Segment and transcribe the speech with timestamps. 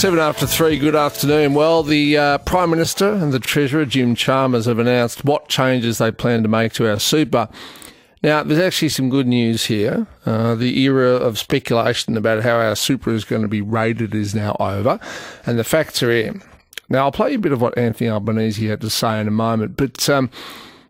[0.00, 1.52] Seven after three, good afternoon.
[1.52, 6.10] Well, the uh, Prime Minister and the Treasurer, Jim Chalmers, have announced what changes they
[6.10, 7.50] plan to make to our super.
[8.22, 10.06] Now, there's actually some good news here.
[10.24, 14.34] Uh, the era of speculation about how our super is going to be rated is
[14.34, 14.98] now over,
[15.44, 16.40] and the facts are in.
[16.88, 19.30] Now, I'll play you a bit of what Anthony Albanese had to say in a
[19.30, 20.30] moment, but um,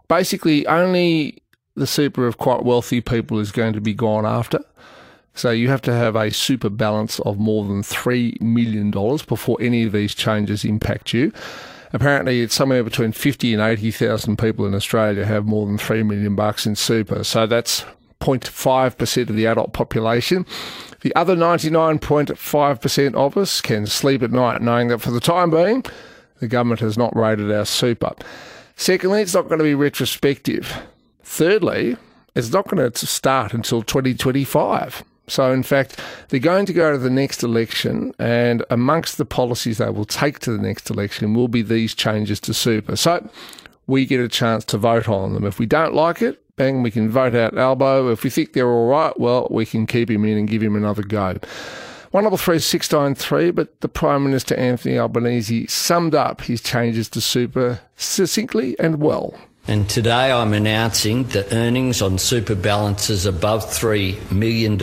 [0.07, 1.43] basically, only
[1.75, 4.61] the super of quite wealthy people is going to be gone after.
[5.41, 9.85] So you have to have a super balance of more than $3 million before any
[9.85, 11.33] of these changes impact you.
[11.95, 16.37] Apparently, it's somewhere between 50 and 80,000 people in Australia have more than 3 million
[16.37, 17.25] bucks in super.
[17.25, 17.87] So that's
[18.21, 20.45] 0.5% of the adult population.
[21.01, 25.87] The other 99.5% of us can sleep at night knowing that for the time being,
[26.41, 28.13] the government has not raided our super.
[28.77, 30.83] Secondly, it's not going to be retrospective.
[31.23, 31.97] Thirdly,
[32.35, 35.03] it's not going to start until 2025.
[35.31, 39.79] So, in fact, they're going to go to the next election, and amongst the policies
[39.79, 42.97] they will take to the next election will be these changes to super.
[42.97, 43.29] So,
[43.87, 45.45] we get a chance to vote on them.
[45.45, 48.11] If we don't like it, bang, we can vote out Albo.
[48.13, 50.77] If we think they're all right, well, we can keep him in and give him
[50.77, 51.39] another go.
[52.11, 56.61] One double three six nine three, but the Prime Minister Anthony Albanese summed up his
[56.61, 59.35] changes to super succinctly and well.
[59.71, 64.77] And today I'm announcing that earnings on super balances above $3 million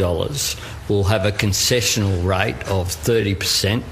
[0.87, 3.83] will have a concessional rate of 30%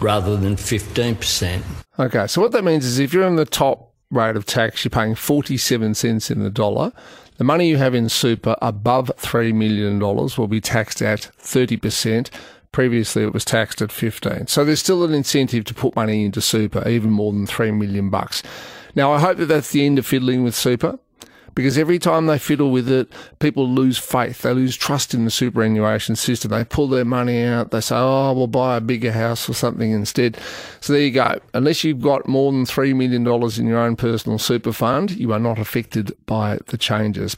[0.00, 1.60] rather than 15%.
[1.98, 4.90] Okay, so what that means is if you're in the top rate of tax, you're
[4.90, 6.92] paying 47 cents in the dollar.
[7.38, 12.30] The money you have in super above $3 million will be taxed at 30%.
[12.70, 14.46] Previously, it was taxed at 15.
[14.46, 18.08] So there's still an incentive to put money into super, even more than 3 million
[18.08, 18.44] bucks.
[18.98, 20.98] Now, I hope that that's the end of fiddling with super
[21.54, 24.42] because every time they fiddle with it, people lose faith.
[24.42, 26.50] They lose trust in the superannuation system.
[26.50, 27.70] They pull their money out.
[27.70, 30.36] They say, oh, we'll buy a bigger house or something instead.
[30.80, 31.38] So there you go.
[31.54, 35.38] Unless you've got more than $3 million in your own personal super fund, you are
[35.38, 37.36] not affected by the changes.